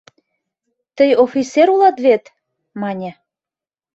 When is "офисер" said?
1.23-1.67